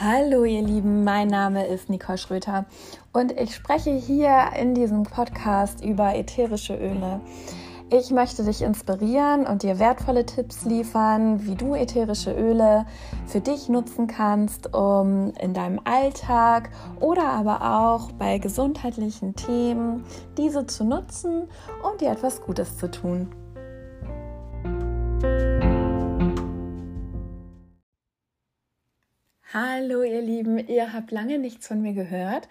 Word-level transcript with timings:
Hallo 0.00 0.44
ihr 0.44 0.62
Lieben, 0.62 1.02
mein 1.02 1.26
Name 1.26 1.66
ist 1.66 1.90
Nicole 1.90 2.18
Schröter 2.18 2.66
und 3.12 3.32
ich 3.32 3.52
spreche 3.52 3.90
hier 3.90 4.50
in 4.56 4.72
diesem 4.72 5.02
Podcast 5.02 5.84
über 5.84 6.14
ätherische 6.14 6.76
Öle. 6.76 7.20
Ich 7.90 8.12
möchte 8.12 8.44
dich 8.44 8.62
inspirieren 8.62 9.44
und 9.44 9.64
dir 9.64 9.80
wertvolle 9.80 10.24
Tipps 10.24 10.64
liefern, 10.64 11.44
wie 11.46 11.56
du 11.56 11.74
ätherische 11.74 12.32
Öle 12.32 12.86
für 13.26 13.40
dich 13.40 13.68
nutzen 13.68 14.06
kannst, 14.06 14.72
um 14.72 15.32
in 15.40 15.52
deinem 15.52 15.80
Alltag 15.82 16.70
oder 17.00 17.24
aber 17.24 17.62
auch 17.80 18.12
bei 18.12 18.38
gesundheitlichen 18.38 19.34
Themen 19.34 20.04
diese 20.36 20.64
zu 20.68 20.84
nutzen 20.84 21.48
und 21.82 22.00
dir 22.00 22.12
etwas 22.12 22.40
Gutes 22.40 22.78
zu 22.78 22.88
tun. 22.88 23.34
Hallo 29.54 30.02
ihr 30.02 30.20
Lieben, 30.20 30.58
ihr 30.58 30.92
habt 30.92 31.10
lange 31.10 31.38
nichts 31.38 31.68
von 31.68 31.80
mir 31.80 31.94
gehört. 31.94 32.46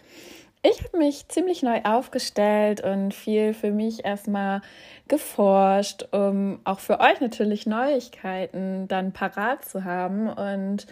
Ich 0.64 0.84
habe 0.84 0.98
mich 0.98 1.28
ziemlich 1.28 1.62
neu 1.62 1.82
aufgestellt 1.84 2.82
und 2.84 3.14
viel 3.14 3.54
für 3.54 3.70
mich 3.70 4.04
erstmal 4.04 4.62
geforscht, 5.08 6.08
um 6.12 6.60
auch 6.64 6.80
für 6.80 7.00
euch 7.00 7.22
natürlich 7.22 7.68
Neuigkeiten 7.68 8.88
dann 8.88 9.12
parat 9.12 9.64
zu 9.64 9.84
haben 9.84 10.28
und 10.28 10.88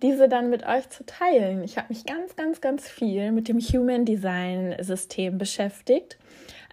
diese 0.00 0.28
dann 0.28 0.48
mit 0.48 0.64
euch 0.64 0.90
zu 0.90 1.04
teilen. 1.04 1.64
Ich 1.64 1.76
habe 1.76 1.88
mich 1.88 2.06
ganz, 2.06 2.36
ganz, 2.36 2.60
ganz 2.60 2.88
viel 2.88 3.32
mit 3.32 3.48
dem 3.48 3.58
Human 3.58 4.04
Design 4.04 4.76
System 4.78 5.38
beschäftigt. 5.38 6.18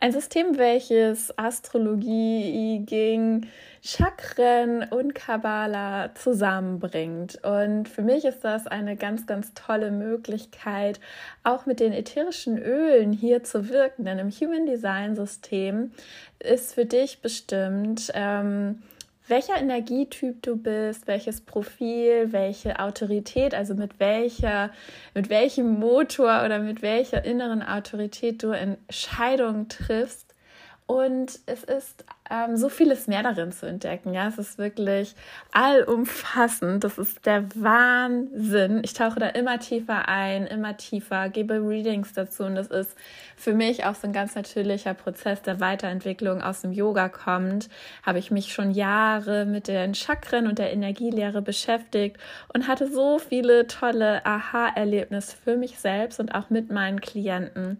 Ein 0.02 0.12
System, 0.12 0.58
welches 0.58 1.38
Astrologie, 1.38 2.84
Ging, 2.85 3.48
Chakren 3.81 4.84
und 4.84 5.16
Kabbala 5.16 6.13
zusammenbringt. 6.16 7.40
Und 7.44 7.87
für 7.87 8.02
mich 8.02 8.26
ist 8.26 8.43
das 8.43 8.68
eine 8.68 8.98
ganz, 8.98 9.26
ganz 9.26 9.54
tolle 9.54 9.91
Möglichkeit, 9.91 10.99
auch 11.43 11.65
mit 11.65 11.79
den 11.79 11.93
ätherischen 11.93 12.57
Ölen 12.57 13.13
hier 13.13 13.43
zu 13.43 13.70
wirken. 13.70 14.04
Denn 14.04 14.20
im 14.20 14.32
Human 14.32 14.65
Design 14.65 15.15
System 15.15 15.91
ist 16.40 16.74
für 16.74 16.85
dich 16.85 17.21
bestimmt, 17.21 18.12
ähm, 18.13 18.84
welcher 19.27 19.57
Energietyp 19.57 20.41
du 20.43 20.55
bist, 20.55 21.07
welches 21.07 21.41
Profil, 21.41 22.31
welche 22.31 22.79
Autorität, 22.79 23.54
also 23.54 23.73
mit 23.73 23.99
welcher, 23.99 24.71
mit 25.13 25.29
welchem 25.29 25.79
Motor 25.79 26.43
oder 26.45 26.59
mit 26.59 26.81
welcher 26.81 27.26
inneren 27.26 27.63
Autorität 27.63 28.43
du 28.43 28.51
Entscheidungen 28.51 29.70
triffst. 29.70 30.35
Und 30.85 31.40
es 31.48 31.63
ist 31.63 32.05
ähm, 32.29 32.57
so 32.57 32.70
vieles 32.70 33.07
mehr 33.07 33.23
darin 33.23 33.51
zu 33.51 33.68
entdecken. 33.68 34.13
Ja, 34.13 34.27
es 34.27 34.37
ist 34.37 34.57
wirklich 34.57 35.15
allumfassend. 35.51 36.84
Das 36.84 36.98
ist 36.98 37.26
der 37.26 37.45
Wahnsinn. 37.55 38.81
Ich 38.84 38.93
tauche 38.93 39.20
da 39.20 39.27
immer 39.27 39.59
tiefer 39.59 40.07
ein, 40.07 40.48
immer 40.48 40.77
tiefer, 40.77 41.29
gebe 41.29 41.55
Readings 41.55 42.13
dazu 42.13 42.43
und 42.43 42.55
das 42.55 42.68
ist 42.68 42.96
für 43.35 43.53
mich 43.53 43.85
auch 43.85 43.96
so 43.96 44.07
ein 44.07 44.13
ganz 44.13 44.35
natürlicher 44.35 44.93
Prozess 44.93 45.41
der 45.41 45.59
Weiterentwicklung 45.59 46.41
aus 46.41 46.62
dem 46.62 46.71
Yoga 46.71 47.09
kommt. 47.09 47.70
Habe 48.03 48.20
ich 48.20 48.31
mich 48.31 48.53
schon 48.53 48.71
Jahre 48.71 49.46
mit 49.46 49.68
den 49.68 49.93
Chakren 49.93 50.48
und 50.48 50.57
der 50.57 50.73
Energielehre 50.73 51.41
beschäftigt 51.41 52.18
und 52.53 52.68
hatte 52.68 52.91
so 52.91 53.20
viele 53.20 53.68
tolle 53.68 54.26
Aha-Erlebnisse 54.26 55.37
für 55.43 55.57
mich 55.57 55.79
selbst 55.79 56.20
und 56.20 56.34
auch 56.34 56.49
mit 56.49 56.71
meinen 56.71 57.01
Klienten. 57.01 57.77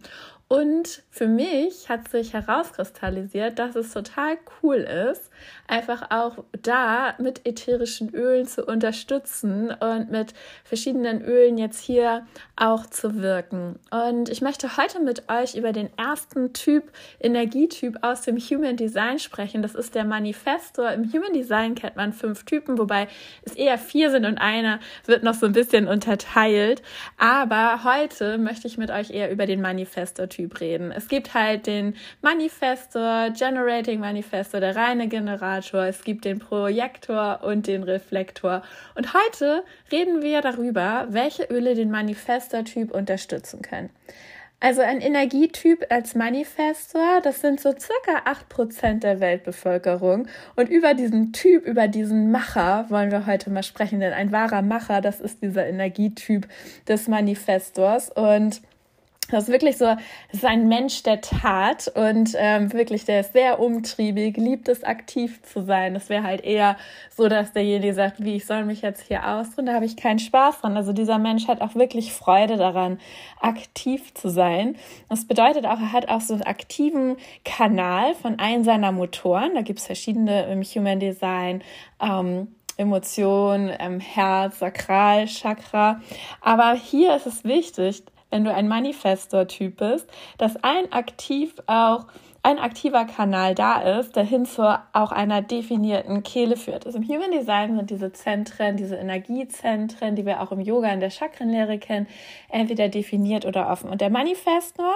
Und 0.48 1.02
für 1.10 1.26
mich 1.26 1.88
hat 1.88 2.08
sich 2.08 2.32
herauskristallisiert, 2.32 3.58
dass 3.58 3.74
es 3.74 3.92
total 3.92 4.35
cool 4.62 4.76
ist, 4.76 5.30
einfach 5.68 6.10
auch 6.10 6.44
da 6.62 7.14
mit 7.18 7.46
ätherischen 7.46 8.14
Ölen 8.14 8.46
zu 8.46 8.64
unterstützen 8.64 9.70
und 9.70 10.10
mit 10.10 10.34
verschiedenen 10.64 11.22
Ölen 11.22 11.58
jetzt 11.58 11.80
hier 11.80 12.26
auch 12.56 12.86
zu 12.86 13.20
wirken. 13.20 13.78
Und 13.90 14.28
ich 14.28 14.40
möchte 14.40 14.76
heute 14.76 15.00
mit 15.00 15.30
euch 15.30 15.54
über 15.54 15.72
den 15.72 15.90
ersten 15.96 16.52
Typ, 16.52 16.90
Energietyp 17.20 17.98
aus 18.02 18.22
dem 18.22 18.38
Human 18.38 18.76
Design 18.76 19.18
sprechen. 19.18 19.62
Das 19.62 19.74
ist 19.74 19.94
der 19.94 20.04
Manifestor. 20.04 20.90
Im 20.90 21.12
Human 21.12 21.32
Design 21.32 21.74
kennt 21.74 21.96
man 21.96 22.12
fünf 22.12 22.44
Typen, 22.44 22.78
wobei 22.78 23.08
es 23.42 23.54
eher 23.54 23.78
vier 23.78 24.10
sind 24.10 24.24
und 24.24 24.38
einer 24.38 24.80
wird 25.04 25.22
noch 25.22 25.34
so 25.34 25.46
ein 25.46 25.52
bisschen 25.52 25.88
unterteilt. 25.88 26.82
Aber 27.18 27.84
heute 27.84 28.38
möchte 28.38 28.66
ich 28.66 28.78
mit 28.78 28.90
euch 28.90 29.10
eher 29.10 29.30
über 29.30 29.46
den 29.46 29.60
Manifestor 29.60 30.28
Typ 30.28 30.60
reden. 30.60 30.92
Es 30.92 31.08
gibt 31.08 31.34
halt 31.34 31.66
den 31.66 31.94
Manifestor, 32.22 33.30
Generating 33.30 34.00
Manifestor, 34.00 34.25
der 34.30 34.76
reine 34.76 35.08
Generator, 35.08 35.84
es 35.84 36.04
gibt 36.04 36.24
den 36.24 36.38
Projektor 36.38 37.40
und 37.42 37.66
den 37.66 37.82
Reflektor. 37.82 38.62
Und 38.94 39.14
heute 39.14 39.64
reden 39.90 40.22
wir 40.22 40.40
darüber, 40.40 41.06
welche 41.10 41.44
Öle 41.44 41.74
den 41.74 41.90
Manifestor-Typ 41.90 42.90
unterstützen 42.90 43.62
können. 43.62 43.90
Also 44.58 44.80
ein 44.80 45.02
Energietyp 45.02 45.84
als 45.90 46.14
Manifestor, 46.14 47.20
das 47.22 47.42
sind 47.42 47.60
so 47.60 47.72
circa 47.72 48.24
8% 48.24 49.00
der 49.00 49.20
Weltbevölkerung. 49.20 50.28
Und 50.56 50.70
über 50.70 50.94
diesen 50.94 51.32
Typ, 51.32 51.66
über 51.66 51.88
diesen 51.88 52.30
Macher 52.30 52.86
wollen 52.88 53.10
wir 53.10 53.26
heute 53.26 53.50
mal 53.50 53.62
sprechen, 53.62 54.00
denn 54.00 54.14
ein 54.14 54.32
wahrer 54.32 54.62
Macher, 54.62 55.02
das 55.02 55.20
ist 55.20 55.42
dieser 55.42 55.66
Energietyp 55.66 56.48
des 56.88 57.06
Manifestors. 57.06 58.10
Und 58.10 58.62
das 59.30 59.44
ist 59.44 59.52
wirklich 59.52 59.76
so, 59.76 59.86
das 59.86 59.98
ist 60.34 60.44
ein 60.44 60.68
Mensch 60.68 61.02
der 61.02 61.20
Tat 61.20 61.88
und 61.94 62.34
ähm, 62.36 62.72
wirklich, 62.72 63.04
der 63.04 63.20
ist 63.20 63.32
sehr 63.32 63.58
umtriebig, 63.58 64.36
liebt 64.36 64.68
es 64.68 64.84
aktiv 64.84 65.42
zu 65.42 65.62
sein. 65.64 65.94
Das 65.94 66.08
wäre 66.08 66.22
halt 66.22 66.44
eher 66.44 66.76
so, 67.16 67.28
dass 67.28 67.52
derjenige 67.52 67.94
sagt, 67.94 68.22
wie 68.22 68.36
ich 68.36 68.46
soll 68.46 68.64
mich 68.64 68.82
jetzt 68.82 69.06
hier 69.08 69.26
ausruhen, 69.26 69.66
da 69.66 69.74
habe 69.74 69.84
ich 69.84 69.96
keinen 69.96 70.18
Spaß 70.18 70.60
dran. 70.60 70.76
Also 70.76 70.92
dieser 70.92 71.18
Mensch 71.18 71.48
hat 71.48 71.60
auch 71.60 71.74
wirklich 71.74 72.12
Freude 72.12 72.56
daran, 72.56 72.98
aktiv 73.40 74.14
zu 74.14 74.28
sein. 74.28 74.76
Das 75.08 75.26
bedeutet 75.26 75.66
auch, 75.66 75.80
er 75.80 75.92
hat 75.92 76.08
auch 76.08 76.20
so 76.20 76.34
einen 76.34 76.42
aktiven 76.42 77.16
Kanal 77.44 78.14
von 78.14 78.38
einem 78.38 78.64
seiner 78.64 78.92
Motoren. 78.92 79.54
Da 79.54 79.62
gibt 79.62 79.80
es 79.80 79.86
verschiedene 79.86 80.46
im 80.46 80.62
Human 80.62 81.00
Design. 81.00 81.62
Ähm, 82.00 82.48
Emotion, 82.78 83.70
ähm, 83.78 84.00
Herz, 84.00 84.58
Sakral, 84.58 85.26
Chakra. 85.26 86.02
Aber 86.42 86.74
hier 86.74 87.16
ist 87.16 87.26
es 87.26 87.42
wichtig, 87.42 88.02
wenn 88.30 88.44
du 88.44 88.52
ein 88.52 88.68
Manifestor-Typ 88.68 89.76
bist, 89.76 90.08
dass 90.38 90.56
ein 90.62 90.92
aktiv 90.92 91.54
auch 91.66 92.06
ein 92.46 92.60
aktiver 92.60 93.06
Kanal 93.06 93.56
da 93.56 93.80
ist, 93.98 94.14
der 94.14 94.22
hin 94.22 94.46
zu 94.46 94.62
auch 94.92 95.10
einer 95.10 95.42
definierten 95.42 96.22
Kehle 96.22 96.56
führt. 96.56 96.86
Also 96.86 96.98
im 96.98 97.08
Human 97.08 97.32
Design 97.32 97.74
sind 97.74 97.90
diese 97.90 98.12
Zentren, 98.12 98.76
diese 98.76 98.94
Energiezentren, 98.94 100.14
die 100.14 100.24
wir 100.24 100.40
auch 100.40 100.52
im 100.52 100.60
Yoga 100.60 100.92
in 100.92 101.00
der 101.00 101.10
Chakrenlehre 101.10 101.78
kennen, 101.78 102.06
entweder 102.48 102.88
definiert 102.88 103.46
oder 103.46 103.68
offen. 103.68 103.90
Und 103.90 104.00
der 104.00 104.10
Manifestor, 104.10 104.94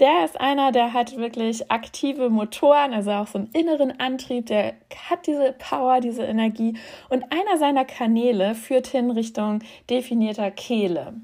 der 0.00 0.24
ist 0.24 0.40
einer, 0.40 0.72
der 0.72 0.92
hat 0.92 1.16
wirklich 1.16 1.70
aktive 1.70 2.30
Motoren, 2.30 2.92
also 2.92 3.12
auch 3.12 3.28
so 3.28 3.38
einen 3.38 3.50
inneren 3.52 4.00
Antrieb, 4.00 4.46
der 4.46 4.74
hat 5.08 5.28
diese 5.28 5.52
Power, 5.52 6.00
diese 6.00 6.24
Energie. 6.24 6.76
Und 7.08 7.22
einer 7.30 7.58
seiner 7.58 7.84
Kanäle 7.84 8.56
führt 8.56 8.88
hin 8.88 9.12
Richtung 9.12 9.60
definierter 9.88 10.50
Kehle. 10.50 11.14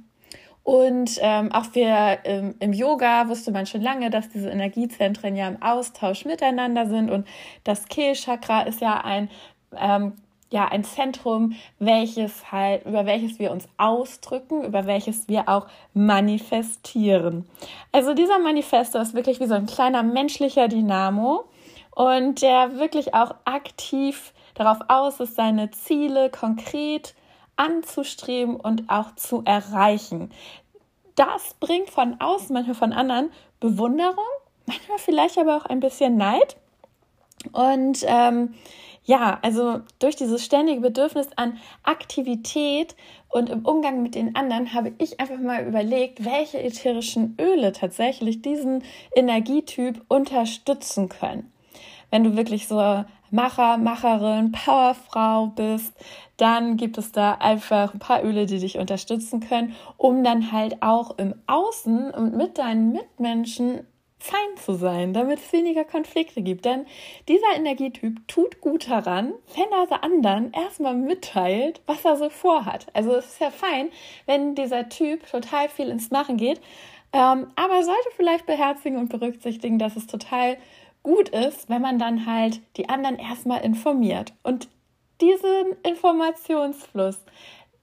Und 0.69 1.19
ähm, 1.23 1.51
auch 1.51 1.65
wir 1.73 2.19
ähm, 2.25 2.55
im 2.61 2.75
Yoga 2.75 3.31
wusste 3.31 3.53
man 3.53 3.65
schon 3.65 3.81
lange, 3.81 4.11
dass 4.11 4.29
diese 4.29 4.51
Energiezentren 4.51 5.35
ja 5.35 5.49
im 5.49 5.63
Austausch 5.63 6.27
miteinander 6.27 6.85
sind. 6.85 7.11
Und 7.11 7.27
das 7.65 7.87
Kehlchakra 7.87 8.65
ist 8.65 8.83
ja 8.83 9.01
ein, 9.03 9.31
ähm, 9.75 10.13
ja, 10.51 10.69
ein 10.69 10.85
Zentrum, 10.85 11.55
welches 11.79 12.53
halt, 12.53 12.85
über 12.85 13.07
welches 13.07 13.39
wir 13.39 13.51
uns 13.51 13.67
ausdrücken, 13.79 14.63
über 14.63 14.85
welches 14.85 15.27
wir 15.27 15.49
auch 15.49 15.69
manifestieren. 15.95 17.49
Also 17.91 18.13
dieser 18.13 18.39
Manifestor 18.39 19.01
ist 19.01 19.15
wirklich 19.15 19.41
wie 19.41 19.47
so 19.47 19.55
ein 19.55 19.65
kleiner 19.65 20.03
menschlicher 20.03 20.69
Dynamo 20.69 21.45
und 21.93 22.43
der 22.43 22.77
wirklich 22.79 23.15
auch 23.15 23.35
aktiv 23.47 24.35
darauf 24.53 24.81
aus 24.89 25.19
ist, 25.19 25.35
seine 25.35 25.71
Ziele 25.71 26.29
konkret 26.29 27.15
anzustreben 27.59 28.57
und 28.57 28.89
auch 28.89 29.15
zu 29.15 29.43
erreichen. 29.45 30.31
Das 31.15 31.55
bringt 31.61 31.91
von 31.91 32.21
außen, 32.21 32.53
manchmal 32.55 32.77
von 32.77 32.93
anderen, 32.93 33.31
Bewunderung, 33.61 34.25
manchmal 34.67 34.99
vielleicht 34.99 35.39
aber 35.39 35.57
auch 35.57 35.67
ein 35.67 35.81
bisschen 35.81 36.17
Neid. 36.17 36.57
Und 37.53 38.05
ähm, 38.07 38.55
ja, 39.05 39.39
also 39.43 39.81
durch 40.01 40.17
dieses 40.17 40.45
ständige 40.45 40.81
Bedürfnis 40.81 41.29
an 41.37 41.59
Aktivität 41.83 42.95
und 43.31 43.49
im 43.49 43.65
Umgang 43.65 44.03
mit 44.03 44.15
den 44.15 44.37
anderen 44.37 44.75
habe 44.75 44.93
ich 44.99 45.19
einfach 45.19 45.39
mal 45.39 45.67
überlegt, 45.67 46.25
welche 46.25 46.63
ätherischen 46.63 47.35
Öle 47.41 47.73
tatsächlich 47.73 48.43
diesen 48.43 48.85
Energietyp 49.15 50.03
unterstützen 50.09 51.09
können. 51.09 51.51
Wenn 52.11 52.25
du 52.25 52.37
wirklich 52.37 52.69
so 52.69 53.05
Macher, 53.31 53.79
Macherin, 53.79 54.53
Powerfrau 54.53 55.47
bist, 55.49 55.93
dann 56.37 56.77
gibt 56.77 56.99
es 56.99 57.13
da 57.13 57.35
einfach 57.35 57.95
ein 57.95 57.99
paar 57.99 58.25
Öle, 58.25 58.47
die 58.47 58.59
dich 58.59 58.79
unterstützen 58.79 59.41
können, 59.41 59.75
um 59.97 60.25
dann 60.25 60.53
halt 60.53 60.83
auch 60.83 61.19
im 61.19 61.35
Außen 61.47 62.11
und 62.11 62.37
mit 62.37 62.59
deinen 62.59 62.93
Mitmenschen 62.93 63.87
fein 64.21 64.57
zu 64.57 64.75
sein, 64.75 65.13
damit 65.13 65.39
es 65.39 65.53
weniger 65.53 65.85
Konflikte 65.85 66.43
gibt. 66.43 66.65
Denn 66.65 66.87
dieser 67.29 67.57
Energietyp 67.57 68.27
tut 68.27 68.61
gut 68.61 68.89
daran, 68.91 69.33
wenn 69.55 69.71
er 69.73 69.87
der 69.87 70.05
anderen 70.05 70.53
erstmal 70.53 70.95
mitteilt, 70.95 71.81
was 71.87 72.05
er 72.05 72.17
so 72.17 72.29
vorhat. 72.29 72.87
Also 72.95 73.15
es 73.15 73.27
ist 73.27 73.41
ja 73.41 73.51
fein, 73.51 73.91
wenn 74.27 74.55
dieser 74.55 74.89
Typ 74.89 75.27
total 75.31 75.69
viel 75.69 75.89
ins 75.89 76.11
Machen 76.11 76.37
geht, 76.37 76.61
ähm, 77.13 77.47
aber 77.57 77.83
sollte 77.83 78.11
vielleicht 78.17 78.47
beherzigen 78.47 78.99
und 78.99 79.09
berücksichtigen, 79.09 79.79
dass 79.79 79.97
es 79.97 80.07
total 80.07 80.59
gut 81.03 81.29
ist, 81.31 81.69
wenn 81.69 81.83
man 81.83 81.99
dann 81.99 82.27
halt 82.27 82.61
die 82.77 82.89
anderen 82.89 83.19
erstmal 83.19 83.63
informiert. 83.63 84.33
Und 84.43 84.69
diesen 85.21 85.77
Informationsfluss, 85.83 87.19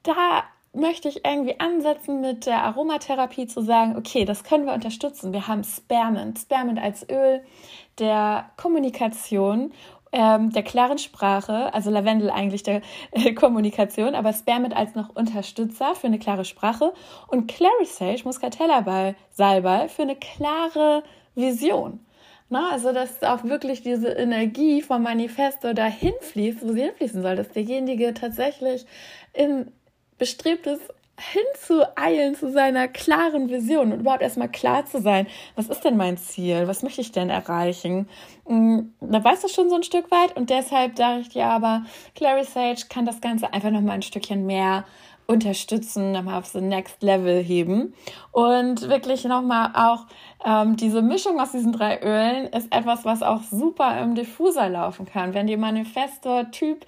da 0.03 0.43
möchte 0.73 1.07
ich 1.07 1.25
irgendwie 1.25 1.59
ansetzen 1.59 2.21
mit 2.21 2.45
der 2.45 2.63
Aromatherapie 2.63 3.47
zu 3.47 3.61
sagen, 3.61 3.95
okay, 3.97 4.25
das 4.25 4.43
können 4.43 4.65
wir 4.65 4.73
unterstützen. 4.73 5.33
Wir 5.33 5.47
haben 5.47 5.63
Spearmint, 5.63 6.39
Spearmint 6.39 6.79
als 6.79 7.07
Öl 7.09 7.41
der 7.97 8.51
Kommunikation, 8.57 9.71
ähm, 10.11 10.51
der 10.51 10.63
klaren 10.63 10.97
Sprache, 10.97 11.73
also 11.73 11.89
Lavendel 11.89 12.29
eigentlich 12.29 12.63
der 12.63 12.81
äh, 13.11 13.33
Kommunikation, 13.33 14.15
aber 14.15 14.33
Spearmint 14.33 14.75
als 14.75 14.95
noch 14.95 15.09
Unterstützer 15.15 15.95
für 15.95 16.07
eine 16.07 16.19
klare 16.19 16.45
Sprache 16.45 16.93
und 17.27 17.47
Clary 17.47 17.85
Sage, 17.85 18.21
Muscatella 18.25 19.15
Salbei 19.31 19.87
für 19.87 20.03
eine 20.03 20.15
klare 20.15 21.03
Vision. 21.35 22.05
Na, 22.49 22.71
also, 22.71 22.93
dass 22.93 23.23
auch 23.23 23.43
wirklich 23.43 23.81
diese 23.81 24.09
Energie 24.09 24.81
vom 24.81 25.03
Manifesto 25.03 25.73
dahin 25.73 26.13
fließt, 26.21 26.61
wo 26.61 26.73
sie 26.73 26.83
hinfließen 26.83 27.21
soll, 27.21 27.35
dass 27.35 27.49
derjenige 27.49 28.13
tatsächlich 28.13 28.85
in 29.33 29.71
bestrebt 30.17 30.67
ist, 30.67 30.93
hinzueilen 31.17 32.35
zu 32.35 32.51
seiner 32.51 32.87
klaren 32.89 33.49
Vision 33.49 33.93
und 33.93 34.01
überhaupt 34.01 34.21
erstmal 34.21 34.49
klar 34.49 34.85
zu 34.85 35.01
sein, 35.01 35.27
was 35.55 35.69
ist 35.69 35.81
denn 35.85 35.95
mein 35.95 36.17
Ziel, 36.17 36.67
was 36.67 36.83
möchte 36.83 37.01
ich 37.01 37.13
denn 37.13 37.29
erreichen. 37.29 38.09
Mm, 38.47 38.79
da 38.99 39.23
weißt 39.23 39.45
du 39.45 39.47
schon 39.47 39.69
so 39.69 39.75
ein 39.75 39.83
Stück 39.83 40.11
weit 40.11 40.35
und 40.35 40.49
deshalb 40.49 40.97
sage 40.97 41.21
ich 41.21 41.29
dir 41.29 41.45
aber, 41.45 41.85
Clary 42.15 42.43
Sage 42.43 42.81
kann 42.89 43.05
das 43.05 43.21
Ganze 43.21 43.53
einfach 43.53 43.71
nochmal 43.71 43.95
ein 43.95 44.01
Stückchen 44.01 44.45
mehr 44.45 44.85
unterstützen, 45.27 46.11
nochmal 46.11 46.39
auf 46.39 46.45
so 46.45 46.59
Next 46.59 47.01
Level 47.01 47.41
heben 47.41 47.93
und 48.31 48.87
wirklich 48.89 49.25
nochmal 49.25 49.71
auch 49.73 50.05
ähm, 50.45 50.75
diese 50.75 51.01
Mischung 51.01 51.39
aus 51.39 51.51
diesen 51.51 51.71
drei 51.71 52.01
Ölen 52.01 52.47
ist 52.47 52.73
etwas, 52.73 53.05
was 53.05 53.23
auch 53.23 53.41
super 53.43 53.99
im 53.99 54.15
Diffuser 54.15 54.69
laufen 54.69 55.05
kann. 55.05 55.33
Wenn 55.33 55.47
die 55.47 55.57
Manifestor-Typ 55.57 56.85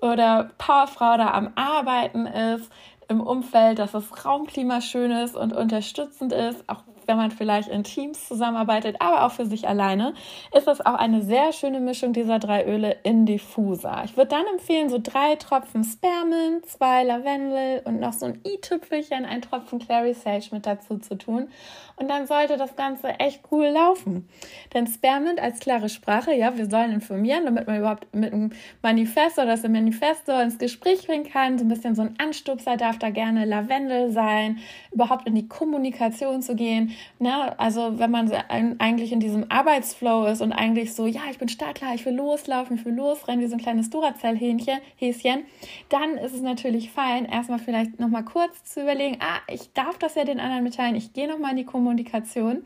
oder 0.00 0.50
Powerfrau 0.58 1.16
da 1.16 1.32
am 1.32 1.50
Arbeiten 1.54 2.26
ist, 2.26 2.70
im 3.08 3.20
Umfeld, 3.20 3.78
dass 3.78 3.92
das 3.92 4.24
Raumklima 4.24 4.80
schön 4.80 5.10
ist 5.10 5.36
und 5.36 5.52
unterstützend 5.52 6.32
ist, 6.32 6.68
auch 6.68 6.82
wenn 7.06 7.16
man 7.16 7.30
vielleicht 7.30 7.68
in 7.68 7.84
Teams 7.84 8.28
zusammenarbeitet, 8.28 8.96
aber 9.00 9.24
auch 9.24 9.32
für 9.32 9.46
sich 9.46 9.68
alleine, 9.68 10.14
ist 10.56 10.66
das 10.66 10.80
auch 10.80 10.94
eine 10.94 11.22
sehr 11.22 11.52
schöne 11.52 11.80
Mischung 11.80 12.12
dieser 12.12 12.38
drei 12.38 12.64
Öle 12.66 12.96
in 13.02 13.26
Diffuser. 13.26 14.02
Ich 14.04 14.16
würde 14.16 14.30
dann 14.30 14.46
empfehlen, 14.46 14.88
so 14.88 14.98
drei 15.02 15.36
Tropfen 15.36 15.84
Spearmint, 15.84 16.66
zwei 16.66 17.04
Lavendel 17.04 17.82
und 17.84 18.00
noch 18.00 18.12
so 18.12 18.26
ein 18.26 18.40
i-Tüpfelchen, 18.46 19.24
ein 19.24 19.42
Tropfen 19.42 19.78
Clary 19.78 20.14
Sage 20.14 20.48
mit 20.52 20.66
dazu 20.66 20.98
zu 20.98 21.16
tun. 21.16 21.48
Und 21.96 22.10
dann 22.10 22.26
sollte 22.26 22.56
das 22.56 22.74
Ganze 22.74 23.08
echt 23.20 23.42
cool 23.52 23.66
laufen. 23.66 24.28
Denn 24.72 24.86
Spearmint 24.88 25.40
als 25.40 25.60
klare 25.60 25.88
Sprache, 25.88 26.32
ja, 26.32 26.56
wir 26.56 26.68
sollen 26.68 26.90
informieren, 26.90 27.44
damit 27.44 27.68
man 27.68 27.78
überhaupt 27.78 28.12
mit 28.12 28.32
einem 28.32 28.50
Manifesto 28.82 29.42
oder 29.42 29.52
das 29.52 29.62
Manifesto 29.62 30.32
ins 30.40 30.58
Gespräch 30.58 31.06
bringen 31.06 31.30
kann. 31.30 31.56
So 31.56 31.64
ein 31.64 31.68
bisschen 31.68 31.94
so 31.94 32.02
ein 32.02 32.16
Anstupser 32.18 32.76
darf 32.76 32.98
da 32.98 33.10
gerne 33.10 33.44
Lavendel 33.44 34.10
sein, 34.10 34.58
überhaupt 34.90 35.28
in 35.28 35.36
die 35.36 35.46
Kommunikation 35.46 36.42
zu 36.42 36.56
gehen. 36.56 36.93
Ne? 37.18 37.58
Also 37.58 37.98
wenn 37.98 38.10
man 38.10 38.30
eigentlich 38.78 39.12
in 39.12 39.20
diesem 39.20 39.50
Arbeitsflow 39.50 40.26
ist 40.26 40.40
und 40.40 40.52
eigentlich 40.52 40.94
so, 40.94 41.06
ja, 41.06 41.22
ich 41.30 41.38
bin 41.38 41.48
startklar, 41.48 41.94
ich 41.94 42.04
will 42.04 42.14
loslaufen, 42.14 42.76
ich 42.76 42.84
will 42.84 42.94
losrennen, 42.94 43.44
wie 43.44 43.48
so 43.48 43.54
ein 43.54 43.60
kleines 43.60 43.90
Duracell-Häschen, 43.90 45.44
dann 45.88 46.16
ist 46.18 46.34
es 46.34 46.40
natürlich 46.40 46.90
fein, 46.90 47.24
erstmal 47.24 47.58
vielleicht 47.58 48.00
nochmal 48.00 48.24
kurz 48.24 48.64
zu 48.64 48.82
überlegen, 48.82 49.18
ah, 49.20 49.40
ich 49.48 49.72
darf 49.72 49.98
das 49.98 50.14
ja 50.14 50.24
den 50.24 50.40
anderen 50.40 50.64
mitteilen, 50.64 50.94
ich 50.96 51.12
gehe 51.12 51.28
nochmal 51.28 51.52
in 51.52 51.58
die 51.58 51.64
Kommunikation. 51.64 52.64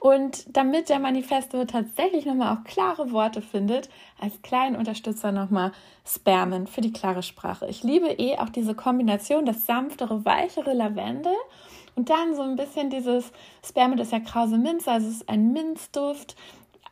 Und 0.00 0.56
damit 0.56 0.88
der 0.90 1.00
Manifesto 1.00 1.64
tatsächlich 1.64 2.24
nochmal 2.24 2.56
auch 2.56 2.64
klare 2.64 3.10
Worte 3.10 3.42
findet, 3.42 3.88
als 4.20 4.42
kleinen 4.42 4.76
Unterstützer 4.76 5.32
nochmal 5.32 5.72
Spermen 6.06 6.68
für 6.68 6.80
die 6.80 6.92
klare 6.92 7.22
Sprache. 7.22 7.66
Ich 7.66 7.82
liebe 7.82 8.06
eh 8.06 8.38
auch 8.38 8.48
diese 8.48 8.74
Kombination, 8.74 9.44
das 9.44 9.66
sanftere, 9.66 10.24
weichere 10.24 10.72
Lavendel 10.72 11.34
und 11.98 12.10
dann 12.10 12.36
so 12.36 12.42
ein 12.42 12.54
bisschen 12.54 12.90
dieses 12.90 13.32
Spermid 13.66 13.98
ist 13.98 14.12
ja 14.12 14.20
krause 14.20 14.56
Minze, 14.56 14.88
also 14.88 15.08
es 15.08 15.14
ist 15.14 15.28
ein 15.28 15.52
Minzduft. 15.52 16.36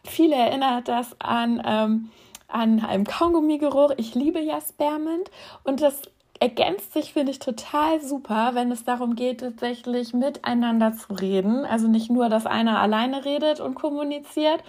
Viele 0.03 0.35
erinnert 0.35 0.88
das 0.88 1.14
an, 1.20 1.62
ähm, 1.64 2.11
an 2.49 2.81
einen 2.81 3.05
Kaugummi-Geruch. 3.05 3.93
Ich 3.99 4.17
liebe 4.17 4.41
ja 4.41 4.61
Spermint 4.61 5.31
und 5.62 5.81
das 5.81 6.03
ergänzt 6.41 6.93
sich, 6.93 7.12
finde 7.12 7.33
ich, 7.33 7.38
total 7.38 8.00
super, 8.03 8.50
wenn 8.55 8.71
es 8.71 8.85
darum 8.85 9.15
geht, 9.15 9.41
tatsächlich 9.41 10.12
miteinander 10.12 10.93
zu 10.93 11.15
reden. 11.15 11.65
Also 11.65 11.88
nicht 11.88 12.11
nur, 12.11 12.29
dass 12.29 12.47
einer 12.47 12.79
alleine 12.79 13.25
redet 13.25 13.61
und 13.61 13.75
kommuniziert, 13.75 14.62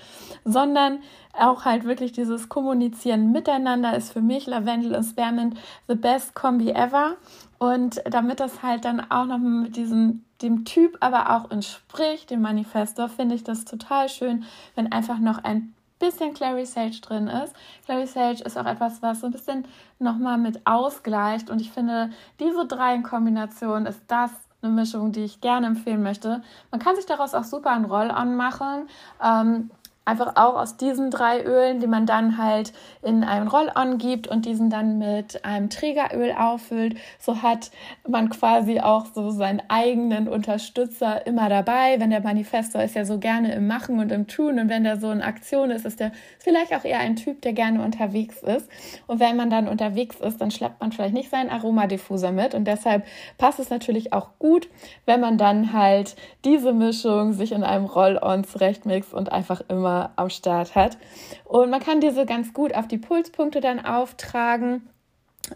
sondern 0.45 0.99
auch 1.33 1.65
halt 1.65 1.83
wirklich 1.83 2.11
dieses 2.11 2.49
Kommunizieren 2.49 3.31
miteinander 3.31 3.95
ist 3.95 4.11
für 4.11 4.21
mich 4.21 4.47
Lavendel 4.47 4.95
und 4.95 5.03
Spearmint 5.03 5.57
the 5.87 5.95
best 5.95 6.35
Kombi 6.35 6.71
ever. 6.71 7.15
Und 7.59 8.01
damit 8.05 8.39
das 8.39 8.61
halt 8.63 8.85
dann 8.85 8.99
auch 9.11 9.25
noch 9.25 9.39
mit 9.39 9.75
diesem 9.75 10.23
dem 10.41 10.65
Typ 10.65 10.97
aber 10.99 11.35
auch 11.35 11.51
entspricht, 11.51 12.29
dem 12.29 12.41
Manifesto, 12.41 13.07
finde 13.07 13.35
ich 13.35 13.43
das 13.43 13.65
total 13.65 14.09
schön, 14.09 14.45
wenn 14.75 14.91
einfach 14.91 15.19
noch 15.19 15.43
ein 15.43 15.73
bisschen 15.99 16.33
Clary 16.33 16.65
Sage 16.65 16.99
drin 17.01 17.27
ist. 17.27 17.55
Clary 17.85 18.07
Sage 18.07 18.43
ist 18.43 18.57
auch 18.57 18.65
etwas, 18.65 19.01
was 19.01 19.21
so 19.21 19.27
ein 19.27 19.31
bisschen 19.31 19.65
nochmal 19.99 20.37
mit 20.37 20.65
ausgleicht. 20.65 21.49
Und 21.49 21.61
ich 21.61 21.71
finde, 21.71 22.11
diese 22.39 22.65
drei 22.65 22.95
in 22.95 23.03
Kombination 23.03 23.85
ist 23.85 24.01
das 24.07 24.31
eine 24.61 24.71
Mischung, 24.71 25.11
die 25.11 25.23
ich 25.23 25.41
gerne 25.41 25.67
empfehlen 25.67 26.03
möchte. 26.03 26.41
Man 26.71 26.79
kann 26.79 26.95
sich 26.95 27.05
daraus 27.05 27.33
auch 27.33 27.43
super 27.43 27.71
ein 27.71 27.85
Roll-On 27.85 28.35
machen. 28.35 28.87
Ähm, 29.23 29.71
Einfach 30.07 30.37
auch 30.37 30.55
aus 30.55 30.77
diesen 30.77 31.11
drei 31.11 31.43
Ölen, 31.43 31.81
die 31.81 31.87
man 31.87 32.05
dann 32.05 32.37
halt 32.37 32.71
in 33.01 33.25
einen 33.25 33.49
Roll-On 33.49 33.97
gibt 33.97 34.29
und 34.29 34.45
diesen 34.45 34.69
dann 34.69 34.99
mit 34.99 35.43
einem 35.43 35.69
Trägeröl 35.69 36.31
auffüllt. 36.31 36.95
So 37.19 37.41
hat 37.41 37.71
man 38.07 38.29
quasi 38.29 38.79
auch 38.79 39.07
so 39.13 39.31
seinen 39.31 39.61
eigenen 39.67 40.29
Unterstützer 40.29 41.27
immer 41.27 41.49
dabei. 41.49 41.99
Wenn 41.99 42.11
der 42.11 42.21
Manifestor 42.21 42.83
ist 42.83 42.95
ja 42.95 43.03
so 43.03 43.17
gerne 43.17 43.53
im 43.53 43.67
Machen 43.67 43.99
und 43.99 44.13
im 44.13 44.27
Tun 44.27 44.59
und 44.59 44.69
wenn 44.69 44.85
der 44.85 44.97
so 44.97 45.11
in 45.11 45.21
Aktion 45.21 45.71
ist, 45.71 45.85
ist 45.85 45.99
der 45.99 46.13
vielleicht 46.39 46.73
auch 46.73 46.85
eher 46.85 46.99
ein 46.99 47.17
Typ, 47.17 47.41
der 47.41 47.51
gerne 47.51 47.83
unterwegs 47.83 48.41
ist. 48.43 48.69
Und 49.07 49.19
wenn 49.19 49.35
man 49.35 49.49
dann 49.49 49.67
unterwegs 49.67 50.21
ist, 50.21 50.39
dann 50.39 50.51
schleppt 50.51 50.79
man 50.79 50.93
vielleicht 50.93 51.15
nicht 51.15 51.31
seinen 51.31 51.49
Aromadiffuser 51.49 52.31
mit 52.31 52.55
und 52.55 52.63
deshalb 52.63 53.05
passt 53.37 53.59
es 53.59 53.69
natürlich 53.69 54.13
auch 54.13 54.29
gut, 54.39 54.69
wenn 55.05 55.19
man 55.19 55.37
dann 55.37 55.73
halt 55.73 56.15
diese 56.45 56.71
Mischung 56.71 57.33
sich 57.33 57.51
in 57.51 57.65
einem 57.65 57.83
Roll-On 57.83 58.45
zurechtmixt 58.45 59.13
und 59.13 59.33
einfach 59.33 59.61
immer 59.67 59.96
am 60.15 60.29
Start 60.29 60.75
hat. 60.75 60.97
Und 61.45 61.69
man 61.69 61.81
kann 61.81 62.01
diese 62.01 62.25
ganz 62.25 62.53
gut 62.53 62.73
auf 62.73 62.87
die 62.87 62.97
Pulspunkte 62.97 63.61
dann 63.61 63.83
auftragen. 63.83 64.89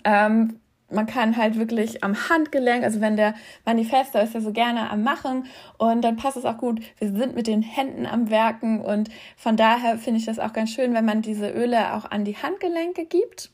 Ähm, 0.03 0.59
man 0.91 1.05
kann 1.05 1.37
halt 1.37 1.57
wirklich 1.57 2.03
am 2.03 2.29
Handgelenk, 2.29 2.83
also 2.83 3.01
wenn 3.01 3.15
der 3.15 3.33
Manifestor 3.65 4.21
ist 4.21 4.33
ja 4.33 4.41
so 4.41 4.51
gerne 4.51 4.89
am 4.89 5.03
Machen 5.03 5.45
und 5.77 6.01
dann 6.01 6.17
passt 6.17 6.37
es 6.37 6.45
auch 6.45 6.57
gut. 6.57 6.81
Wir 6.99 7.11
sind 7.11 7.35
mit 7.35 7.47
den 7.47 7.61
Händen 7.61 8.05
am 8.05 8.29
Werken 8.29 8.81
und 8.81 9.09
von 9.37 9.57
daher 9.57 9.97
finde 9.97 10.19
ich 10.19 10.25
das 10.25 10.39
auch 10.39 10.53
ganz 10.53 10.71
schön, 10.71 10.93
wenn 10.93 11.05
man 11.05 11.21
diese 11.21 11.49
Öle 11.49 11.93
auch 11.93 12.11
an 12.11 12.25
die 12.25 12.35
Handgelenke 12.35 13.05
gibt 13.05 13.51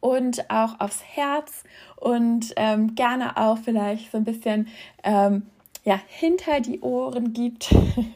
und 0.00 0.50
auch 0.50 0.80
aufs 0.80 1.02
Herz 1.04 1.64
und 1.96 2.52
ähm, 2.56 2.94
gerne 2.94 3.36
auch 3.36 3.58
vielleicht 3.58 4.10
so 4.10 4.18
ein 4.18 4.24
bisschen 4.24 4.68
ähm, 5.04 5.46
ja, 5.82 5.98
hinter 6.06 6.60
die 6.60 6.80
Ohren 6.80 7.32
gibt. 7.32 7.74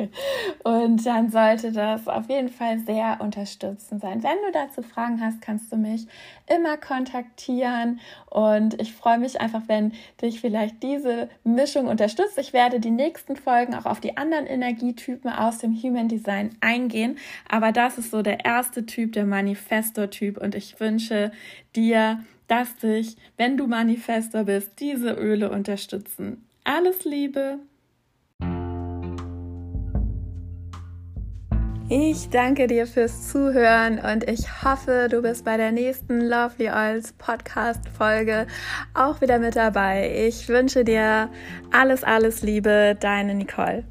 und 0.64 1.04
dann 1.06 1.30
sollte 1.30 1.72
das 1.72 2.06
auf 2.08 2.28
jeden 2.28 2.50
Fall 2.50 2.78
sehr 2.80 3.18
unterstützend 3.20 4.02
sein. 4.02 4.22
Wenn 4.22 4.36
du 4.44 4.52
dazu 4.52 4.82
Fragen 4.82 5.20
hast, 5.20 5.40
kannst 5.40 5.72
du 5.72 5.76
mich 5.76 6.06
immer 6.46 6.76
kontaktieren. 6.76 8.00
Und 8.28 8.80
ich 8.80 8.92
freue 8.92 9.18
mich 9.18 9.40
einfach, 9.40 9.62
wenn 9.66 9.92
dich 10.20 10.40
vielleicht 10.40 10.82
diese 10.82 11.30
Mischung 11.42 11.86
unterstützt. 11.86 12.38
Ich 12.38 12.52
werde 12.52 12.80
die 12.80 12.90
nächsten 12.90 13.36
Folgen 13.36 13.74
auch 13.74 13.86
auf 13.86 14.00
die 14.00 14.16
anderen 14.16 14.46
Energietypen 14.46 15.30
aus 15.30 15.58
dem 15.58 15.74
Human 15.74 16.08
Design 16.08 16.50
eingehen. 16.60 17.16
Aber 17.48 17.72
das 17.72 17.96
ist 17.96 18.10
so 18.10 18.20
der 18.20 18.44
erste 18.44 18.84
Typ, 18.84 19.12
der 19.12 19.24
Manifestor-Typ. 19.24 20.36
Und 20.36 20.54
ich 20.54 20.78
wünsche 20.80 21.32
dir, 21.74 22.22
dass 22.46 22.76
dich, 22.76 23.16
wenn 23.38 23.56
du 23.56 23.66
Manifestor 23.66 24.44
bist, 24.44 24.72
diese 24.80 25.12
Öle 25.12 25.50
unterstützen. 25.50 26.44
Alles 26.66 27.04
Liebe! 27.04 27.58
Ich 31.90 32.30
danke 32.30 32.66
dir 32.66 32.86
fürs 32.86 33.28
Zuhören 33.28 33.98
und 33.98 34.26
ich 34.26 34.64
hoffe, 34.64 35.08
du 35.10 35.20
bist 35.20 35.44
bei 35.44 35.58
der 35.58 35.72
nächsten 35.72 36.22
Lovely 36.22 36.70
Oils 36.70 37.12
Podcast 37.12 37.86
Folge 37.90 38.46
auch 38.94 39.20
wieder 39.20 39.38
mit 39.38 39.56
dabei. 39.56 40.26
Ich 40.26 40.48
wünsche 40.48 40.84
dir 40.84 41.28
alles, 41.70 42.02
alles 42.02 42.40
Liebe, 42.40 42.96
deine 42.98 43.34
Nicole. 43.34 43.84